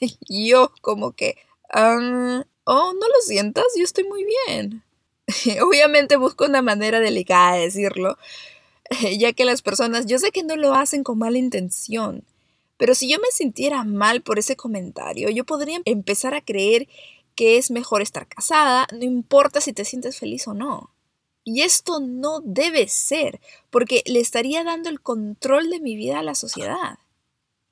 yo 0.28 0.72
como 0.82 1.12
que, 1.12 1.36
um, 1.74 2.42
oh, 2.64 2.92
no 2.92 3.08
lo 3.08 3.20
sientas, 3.22 3.64
yo 3.76 3.84
estoy 3.84 4.04
muy 4.04 4.26
bien. 4.46 4.84
Obviamente 5.62 6.16
busco 6.16 6.46
una 6.46 6.62
manera 6.62 7.00
delicada 7.00 7.54
de 7.54 7.62
decirlo, 7.62 8.18
ya 9.18 9.32
que 9.32 9.44
las 9.44 9.62
personas, 9.62 10.06
yo 10.06 10.18
sé 10.18 10.30
que 10.30 10.42
no 10.42 10.56
lo 10.56 10.74
hacen 10.74 11.04
con 11.04 11.18
mala 11.18 11.38
intención, 11.38 12.24
pero 12.76 12.94
si 12.94 13.08
yo 13.08 13.18
me 13.18 13.30
sintiera 13.30 13.84
mal 13.84 14.22
por 14.22 14.38
ese 14.38 14.56
comentario, 14.56 15.28
yo 15.30 15.44
podría 15.44 15.80
empezar 15.84 16.34
a 16.34 16.40
creer 16.40 16.88
que 17.34 17.58
es 17.58 17.70
mejor 17.70 18.02
estar 18.02 18.26
casada, 18.26 18.86
no 18.92 19.04
importa 19.04 19.60
si 19.60 19.72
te 19.72 19.84
sientes 19.84 20.18
feliz 20.18 20.48
o 20.48 20.54
no. 20.54 20.90
Y 21.44 21.62
esto 21.62 22.00
no 22.00 22.40
debe 22.40 22.88
ser, 22.88 23.40
porque 23.70 24.02
le 24.06 24.20
estaría 24.20 24.64
dando 24.64 24.90
el 24.90 25.00
control 25.00 25.70
de 25.70 25.80
mi 25.80 25.96
vida 25.96 26.18
a 26.18 26.22
la 26.22 26.34
sociedad 26.34 26.98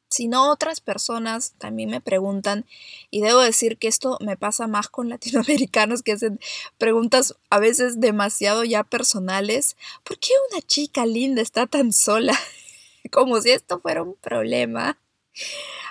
sino 0.09 0.51
otras 0.51 0.81
personas 0.81 1.55
también 1.59 1.91
me 1.91 2.01
preguntan, 2.01 2.65
y 3.11 3.23
debo 3.23 3.41
decir 3.41 3.79
que 3.79 3.89
esto 3.89 4.19
me 4.21 4.37
pasa 4.37 4.67
más 4.67 4.89
con 4.89 5.09
latinoamericanos 5.11 6.03
que 6.03 6.13
hacen 6.13 6.41
preguntas 6.79 7.37
a 7.51 7.59
veces 7.59 8.01
demasiado 8.01 8.65
ya 8.65 8.85
personales, 8.85 9.77
¿por 10.05 10.19
qué 10.19 10.31
una 10.51 10.63
chica 10.63 11.07
linda 11.07 11.43
está 11.43 11.67
tan 11.67 11.93
sola? 11.93 12.39
Como 13.13 13.41
si 13.41 13.51
esto 13.51 13.81
fuera 13.81 14.03
un 14.03 14.15
problema. 14.15 14.99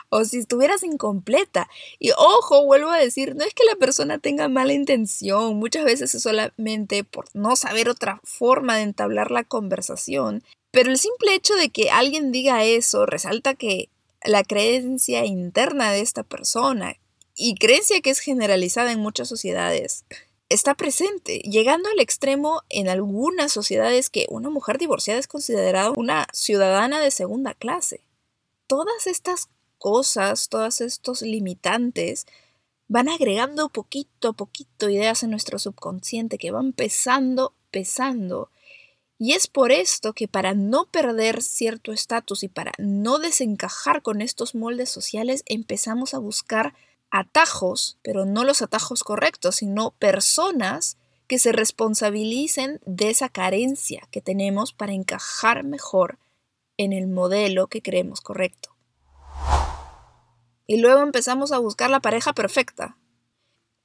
O 0.09 0.23
si 0.23 0.37
estuvieras 0.37 0.83
incompleta. 0.83 1.69
Y 1.99 2.11
ojo, 2.17 2.65
vuelvo 2.65 2.89
a 2.89 2.97
decir, 2.97 3.35
no 3.35 3.43
es 3.43 3.53
que 3.53 3.65
la 3.65 3.75
persona 3.75 4.17
tenga 4.19 4.47
mala 4.47 4.73
intención, 4.73 5.57
muchas 5.57 5.83
veces 5.83 6.13
es 6.13 6.23
solamente 6.23 7.03
por 7.03 7.25
no 7.33 7.55
saber 7.55 7.89
otra 7.89 8.21
forma 8.23 8.75
de 8.75 8.83
entablar 8.83 9.31
la 9.31 9.43
conversación. 9.43 10.43
Pero 10.71 10.91
el 10.91 10.97
simple 10.97 11.33
hecho 11.33 11.55
de 11.55 11.69
que 11.69 11.89
alguien 11.89 12.31
diga 12.31 12.63
eso 12.65 13.05
resalta 13.05 13.55
que 13.55 13.89
la 14.25 14.43
creencia 14.43 15.25
interna 15.25 15.91
de 15.91 16.01
esta 16.01 16.23
persona 16.23 16.97
y 17.35 17.55
creencia 17.55 18.01
que 18.01 18.09
es 18.09 18.19
generalizada 18.19 18.91
en 18.91 18.99
muchas 18.99 19.27
sociedades 19.27 20.05
está 20.49 20.75
presente, 20.75 21.39
llegando 21.39 21.89
al 21.89 21.99
extremo 21.99 22.61
en 22.69 22.87
algunas 22.87 23.51
sociedades 23.51 24.09
que 24.09 24.27
una 24.29 24.49
mujer 24.49 24.77
divorciada 24.77 25.19
es 25.19 25.27
considerada 25.27 25.91
una 25.91 26.27
ciudadana 26.33 26.99
de 26.99 27.11
segunda 27.11 27.53
clase. 27.53 28.01
Todas 28.67 29.07
estas 29.07 29.49
cosas, 29.77 30.49
todos 30.49 30.81
estos 30.81 31.21
limitantes, 31.21 32.25
van 32.87 33.09
agregando 33.09 33.69
poquito 33.69 34.29
a 34.29 34.33
poquito 34.33 34.89
ideas 34.89 35.23
en 35.23 35.31
nuestro 35.31 35.57
subconsciente 35.57 36.37
que 36.37 36.51
van 36.51 36.73
pesando, 36.73 37.53
pesando 37.71 38.49
y 39.17 39.33
es 39.33 39.47
por 39.47 39.71
esto 39.71 40.13
que 40.13 40.27
para 40.27 40.53
no 40.53 40.85
perder 40.85 41.41
cierto 41.41 41.93
estatus 41.93 42.43
y 42.43 42.49
para 42.49 42.73
no 42.77 43.17
desencajar 43.17 44.01
con 44.01 44.21
estos 44.21 44.55
moldes 44.55 44.89
sociales 44.89 45.43
empezamos 45.45 46.13
a 46.13 46.19
buscar 46.19 46.73
atajos, 47.11 47.97
pero 48.03 48.25
no 48.25 48.43
los 48.43 48.61
atajos 48.61 49.03
correctos, 49.03 49.57
sino 49.57 49.91
personas 49.91 50.97
que 51.27 51.39
se 51.39 51.53
responsabilicen 51.53 52.81
de 52.85 53.09
esa 53.09 53.29
carencia 53.29 54.07
que 54.11 54.21
tenemos 54.21 54.73
para 54.73 54.93
encajar 54.93 55.63
mejor 55.63 56.19
en 56.77 56.91
el 56.91 57.07
modelo 57.07 57.67
que 57.67 57.81
creemos 57.81 58.19
correcto. 58.19 58.75
Y 60.67 60.77
luego 60.77 61.01
empezamos 61.01 61.51
a 61.51 61.59
buscar 61.59 61.89
la 61.89 62.01
pareja 62.01 62.33
perfecta. 62.33 62.97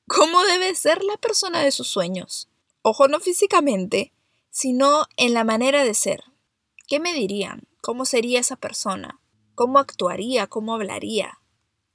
¿Cómo 0.08 0.42
debe 0.42 0.74
ser 0.74 1.04
la 1.04 1.16
persona 1.18 1.60
de 1.60 1.70
sus 1.70 1.86
sueños? 1.86 2.48
Ojo, 2.82 3.06
no 3.06 3.20
físicamente, 3.20 4.12
sino 4.50 5.06
en 5.16 5.34
la 5.34 5.44
manera 5.44 5.84
de 5.84 5.94
ser. 5.94 6.24
¿Qué 6.88 7.00
me 7.00 7.14
dirían? 7.14 7.68
¿Cómo 7.80 8.04
sería 8.04 8.40
esa 8.40 8.56
persona? 8.56 9.20
¿Cómo 9.54 9.78
actuaría? 9.78 10.46
¿Cómo 10.48 10.74
hablaría? 10.74 11.38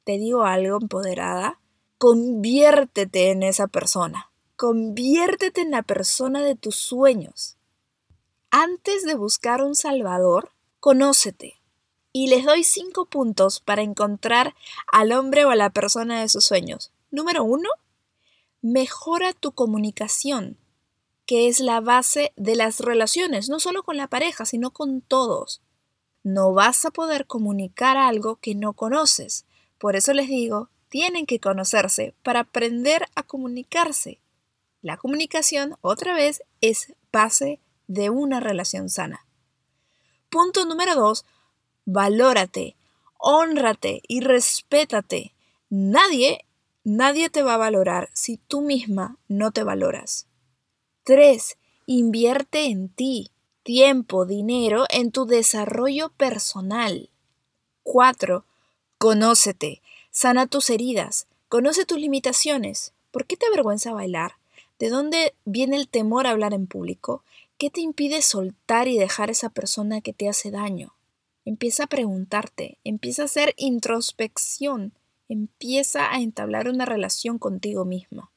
Te 0.04 0.18
digo 0.18 0.44
algo, 0.44 0.78
empoderada. 0.82 1.60
Conviértete 1.98 3.32
en 3.32 3.44
esa 3.44 3.68
persona. 3.68 4.32
Conviértete 4.56 5.62
en 5.62 5.72
la 5.72 5.84
persona 5.84 6.44
de 6.44 6.56
tus 6.56 6.76
sueños. 6.76 7.58
Antes 8.52 9.04
de 9.04 9.16
buscar 9.16 9.62
un 9.62 9.76
salvador, 9.76 10.52
conócete. 10.80 11.56
Y 12.14 12.28
les 12.28 12.46
doy 12.46 12.64
cinco 12.64 13.06
puntos 13.06 13.60
para 13.60 13.82
encontrar 13.82 14.56
al 14.92 15.12
hombre 15.12 15.44
o 15.44 15.50
a 15.50 15.56
la 15.56 15.72
persona 15.72 16.22
de 16.22 16.30
sus 16.30 16.46
sueños. 16.46 16.94
Número 17.12 17.44
uno, 17.44 17.70
mejora 18.62 19.34
tu 19.34 19.52
comunicación 19.52 20.58
que 21.26 21.48
es 21.48 21.60
la 21.60 21.82
base 21.82 22.34
de 22.36 22.56
las 22.56 22.80
relaciones, 22.80 23.50
no 23.50 23.60
solo 23.60 23.84
con 23.84 23.98
la 23.98 24.08
pareja, 24.08 24.46
sino 24.46 24.72
con 24.72 25.02
todos. 25.02 25.62
No 26.24 26.54
vas 26.54 26.86
a 26.86 26.92
poder 26.92 27.28
comunicar 27.28 27.98
algo 27.98 28.38
que 28.38 28.56
no 28.56 28.74
conoces. 28.74 29.46
Por 29.78 29.96
eso 29.96 30.14
les 30.14 30.28
digo, 30.28 30.70
tienen 30.90 31.26
que 31.26 31.40
conocerse 31.40 32.16
para 32.24 32.42
aprender 32.42 33.08
a 33.16 33.24
comunicarse. 33.24 34.20
La 34.82 34.98
comunicación, 34.98 35.76
otra 35.82 36.14
vez, 36.14 36.44
es 36.62 36.94
base 37.12 37.60
de 37.88 38.10
una 38.10 38.40
relación 38.40 38.90
sana. 38.90 39.26
Punto 40.30 40.66
número 40.66 40.96
dos, 40.96 41.26
valórate. 41.86 42.76
Honrate 43.18 44.02
y 44.08 44.20
respétate. 44.20 45.34
Nadie, 45.70 46.46
nadie 46.84 47.30
te 47.30 47.42
va 47.42 47.56
a 47.56 47.58
valorar 47.58 48.10
si 48.14 48.38
tú 48.38 48.62
misma 48.62 49.18
no 49.28 49.52
te 49.52 49.64
valoras. 49.64 50.28
3. 51.06 51.60
Invierte 51.86 52.66
en 52.66 52.90
ti, 52.90 53.30
tiempo, 53.62 54.26
dinero 54.26 54.86
en 54.90 55.12
tu 55.12 55.28
desarrollo 55.28 56.10
personal. 56.10 57.12
4. 57.84 58.44
Conócete, 58.98 59.84
sana 60.10 60.48
tus 60.48 60.72
heridas, 60.72 61.28
conoce 61.48 61.86
tus 61.86 62.00
limitaciones. 62.00 62.92
¿Por 63.12 63.28
qué 63.28 63.38
te 63.38 63.46
avergüenza 63.46 63.94
bailar? 63.94 64.38
¿De 64.80 64.90
dónde 64.90 65.36
viene 65.46 65.76
el 65.76 65.88
temor 65.88 66.26
a 66.26 66.32
hablar 66.32 66.56
en 66.56 66.66
público? 66.66 67.24
¿Qué 67.60 67.70
te 67.70 67.82
impide 67.82 68.24
soltar 68.24 68.88
y 68.88 68.98
dejar 68.98 69.30
a 69.30 69.34
esa 69.34 69.50
persona 69.50 70.02
que 70.02 70.12
te 70.12 70.28
hace 70.28 70.50
daño? 70.50 70.96
Empieza 71.46 71.84
a 71.84 71.88
preguntarte, 71.88 72.80
empieza 72.84 73.22
a 73.22 73.26
hacer 73.26 73.54
introspección, 73.58 74.92
empieza 75.30 76.12
a 76.12 76.20
entablar 76.20 76.68
una 76.68 76.86
relación 76.86 77.38
contigo 77.38 77.86
misma. 77.86 78.32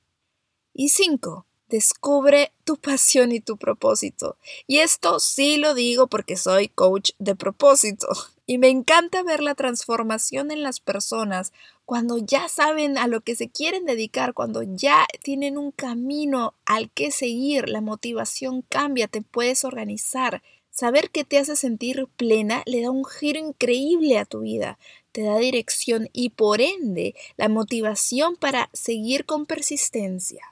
Y 0.74 0.90
cinco, 0.90 1.46
descubre 1.68 2.52
tu 2.64 2.76
pasión 2.76 3.32
y 3.32 3.40
tu 3.40 3.56
propósito. 3.56 4.36
Y 4.66 4.78
esto 4.78 5.20
sí 5.20 5.56
lo 5.56 5.74
digo 5.74 6.06
porque 6.06 6.36
soy 6.36 6.68
coach 6.68 7.10
de 7.18 7.34
propósito. 7.34 8.08
Y 8.46 8.56
me 8.56 8.70
encanta 8.70 9.22
ver 9.22 9.42
la 9.42 9.54
transformación 9.54 10.50
en 10.50 10.62
las 10.62 10.80
personas 10.80 11.52
cuando 11.84 12.18
ya 12.18 12.48
saben 12.48 12.98
a 12.98 13.06
lo 13.06 13.20
que 13.20 13.34
se 13.34 13.48
quieren 13.48 13.84
dedicar, 13.86 14.34
cuando 14.34 14.62
ya 14.62 15.06
tienen 15.22 15.56
un 15.56 15.70
camino 15.70 16.54
al 16.66 16.90
que 16.90 17.10
seguir, 17.10 17.68
la 17.68 17.80
motivación 17.80 18.62
cambia, 18.62 19.08
te 19.08 19.22
puedes 19.22 19.64
organizar. 19.64 20.42
Saber 20.70 21.10
que 21.10 21.24
te 21.24 21.38
hace 21.38 21.56
sentir 21.56 22.06
plena 22.16 22.62
le 22.66 22.82
da 22.82 22.90
un 22.90 23.04
giro 23.04 23.38
increíble 23.38 24.18
a 24.18 24.24
tu 24.24 24.40
vida, 24.40 24.78
te 25.12 25.22
da 25.22 25.38
dirección 25.38 26.08
y 26.12 26.30
por 26.30 26.60
ende 26.60 27.14
la 27.36 27.48
motivación 27.48 28.36
para 28.36 28.70
seguir 28.72 29.24
con 29.24 29.44
persistencia. 29.44 30.42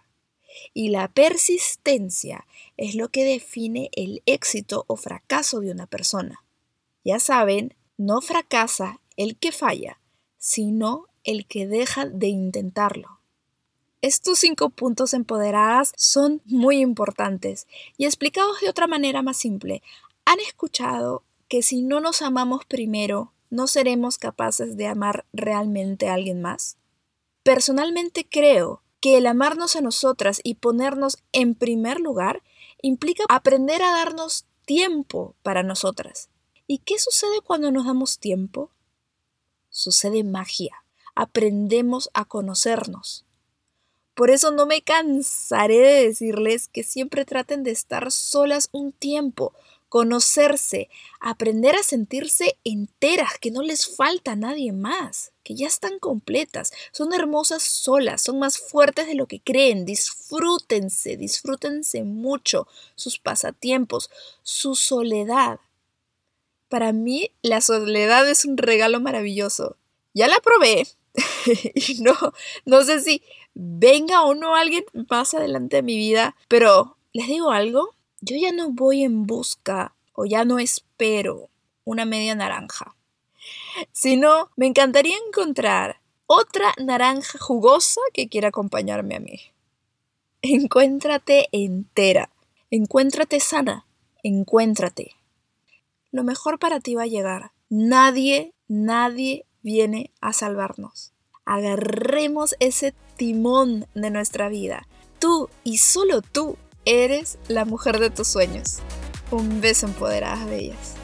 Y 0.75 0.91
la 0.91 1.09
persistencia 1.09 2.47
es 2.77 2.95
lo 2.95 3.09
que 3.09 3.25
define 3.25 3.91
el 3.93 4.23
éxito 4.27 4.85
o 4.89 4.97
fracaso 4.97 5.61
de 5.61 5.71
una 5.71 5.87
persona. 5.87 6.45
Ya 7.05 7.21
saben, 7.21 7.75
no 7.97 8.21
fracasa 8.21 9.01
el 9.17 9.37
que 9.37 9.53
falla, 9.53 10.01
sino 10.39 11.07
el 11.25 11.47
que 11.47 11.67
deja 11.67 12.07
de 12.07 12.29
intentarlo. 12.29 13.21
Estos 14.03 14.39
cinco 14.39 14.71
puntos 14.71 15.15
empoderadas 15.15 15.93
son 15.97 16.43
muy 16.45 16.79
importantes 16.81 17.67
y 17.97 18.05
explicados 18.05 18.61
de 18.61 18.69
otra 18.69 18.87
manera 18.87 19.23
más 19.23 19.37
simple. 19.37 19.83
¿Han 20.25 20.39
escuchado 20.41 21.25
que 21.49 21.63
si 21.63 21.83
no 21.83 22.01
nos 22.01 22.23
amamos 22.23 22.65
primero, 22.67 23.33
no 23.51 23.67
seremos 23.67 24.19
capaces 24.19 24.77
de 24.77 24.87
amar 24.87 25.25
realmente 25.33 26.09
a 26.09 26.15
alguien 26.15 26.43
más? 26.43 26.77
Personalmente 27.43 28.27
creo 28.29 28.83
que 29.07 29.19
el 29.19 29.29
amarnos 29.29 29.77
a 29.77 29.83
nosotras 29.83 30.41
y 30.43 30.55
ponernos 30.55 31.19
en 31.31 31.55
primer 31.55 32.01
lugar 32.01 32.43
implica 32.83 33.23
aprender 33.29 33.81
a 33.81 33.93
darnos 33.93 34.47
tiempo 34.65 35.37
para 35.45 35.63
nosotras. 35.63 36.29
¿Y 36.67 36.79
qué 36.79 36.99
sucede 36.99 37.41
cuando 37.41 37.71
nos 37.71 37.87
damos 37.87 38.19
tiempo? 38.19 38.73
Sucede 39.71 40.25
magia. 40.25 40.83
Aprendemos 41.15 42.11
a 42.15 42.25
conocernos. 42.25 43.25
Por 44.15 44.29
eso 44.31 44.51
no 44.51 44.67
me 44.67 44.83
cansaré 44.83 45.79
de 45.79 46.09
decirles 46.09 46.67
que 46.67 46.83
siempre 46.83 47.25
traten 47.25 47.63
de 47.63 47.71
estar 47.71 48.11
solas 48.11 48.71
un 48.73 48.91
tiempo, 48.91 49.53
conocerse, 49.89 50.89
aprender 51.21 51.77
a 51.77 51.83
sentirse 51.83 52.59
enteras, 52.65 53.39
que 53.41 53.51
no 53.51 53.63
les 53.63 53.87
falta 53.87 54.33
a 54.33 54.37
nadie 54.37 54.73
más, 54.73 55.33
que 55.43 55.55
ya 55.55 55.67
están 55.67 55.99
completas, 55.99 56.73
son 56.93 57.13
hermosas 57.13 57.63
solas, 57.63 58.23
son 58.23 58.39
más 58.39 58.59
fuertes 58.59 59.07
de 59.07 59.15
lo 59.15 59.27
que 59.27 59.41
creen, 59.41 59.85
disfrútense, 59.85 61.17
disfrútense 61.17 62.03
mucho 62.03 62.67
sus 62.95 63.19
pasatiempos, 63.19 64.11
su 64.43 64.75
soledad. 64.75 65.61
Para 66.69 66.93
mí 66.93 67.31
la 67.43 67.61
soledad 67.61 68.29
es 68.29 68.45
un 68.45 68.57
regalo 68.57 69.01
maravilloso. 69.01 69.77
Ya 70.15 70.27
la 70.27 70.41
probé 70.41 70.87
y 71.75 72.01
no, 72.01 72.15
no 72.65 72.83
sé 72.83 73.01
si 73.01 73.23
venga 73.55 74.25
o 74.25 74.35
no 74.35 74.57
alguien 74.57 74.85
más 75.09 75.33
adelante 75.35 75.77
de 75.77 75.83
mi 75.83 75.97
vida, 75.97 76.37
pero 76.49 76.97
les 77.13 77.29
digo 77.29 77.51
algo, 77.51 77.96
yo 78.21 78.37
ya 78.37 78.53
no 78.53 78.71
voy 78.71 79.03
en 79.03 79.27
busca 79.27 79.95
o 80.13 80.25
ya 80.25 80.45
no 80.45 80.59
espero 80.59 81.51
una 81.85 82.05
media 82.05 82.35
naranja, 82.35 82.97
sino 83.93 84.51
me 84.57 84.67
encantaría 84.67 85.17
encontrar 85.27 86.01
otra 86.27 86.75
naranja 86.79 87.39
jugosa 87.39 88.01
que 88.13 88.29
quiera 88.29 88.49
acompañarme 88.49 89.17
a 89.17 89.21
mí. 89.21 89.41
Encuéntrate 90.43 91.49
entera, 91.53 92.31
encuéntrate 92.71 93.41
sana, 93.41 93.87
encuéntrate 94.23 95.17
lo 96.17 96.25
mejor 96.25 96.59
para 96.59 96.81
ti 96.81 96.95
va 96.95 97.03
a 97.03 97.07
llegar. 97.07 97.53
Nadie, 97.69 98.55
nadie 98.69 99.45
viene 99.63 100.13
a 100.23 100.33
salvarnos. 100.33 101.13
Agarremos 101.45 102.57
ese 102.59 102.95
timón 103.19 103.87
de 103.95 104.11
nuestra 104.11 104.49
vida. 104.49 104.89
Tú 105.19 105.51
y 105.63 105.77
solo 105.77 106.23
tú 106.23 106.57
eres 106.87 107.39
la 107.49 107.65
mujer 107.65 107.99
de 107.99 108.11
tus 108.11 108.29
sueños. 108.29 108.79
Un 109.31 109.61
beso 109.61 109.87
empoderada, 109.87 110.47
bellas. 110.47 110.95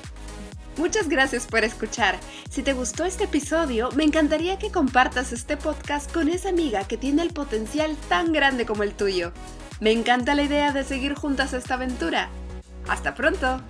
Muchas 0.79 1.09
gracias 1.09 1.47
por 1.47 1.65
escuchar. 1.65 2.19
Si 2.49 2.63
te 2.63 2.73
gustó 2.73 3.05
este 3.05 3.25
episodio, 3.25 3.91
me 3.95 4.05
encantaría 4.05 4.59
que 4.59 4.71
compartas 4.71 5.33
este 5.33 5.59
podcast 5.59 6.11
con 6.11 6.31
esa 6.31 6.49
amiga 6.49 6.85
que 6.85 6.97
tiene 6.97 7.23
el 7.23 7.35
potencial 7.35 7.95
tan 8.09 8.33
grande 8.33 8.65
como 8.65 8.83
el 8.83 8.95
tuyo. 8.95 9.33
Me 9.81 9.93
encanta 9.93 10.35
la 10.35 10.45
idea 10.45 10.73
de 10.73 10.85
seguir 10.85 11.15
juntas 11.15 11.53
esta 11.53 11.75
aventura. 11.75 12.31
Hasta 12.89 13.15
pronto. 13.15 13.61